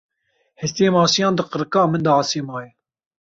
Hestiyê 0.61 0.89
masiyan 0.95 1.33
di 1.37 1.43
qirika 1.51 1.81
min 1.91 2.01
de 2.05 2.11
asê 2.21 2.41
maye. 2.49 2.71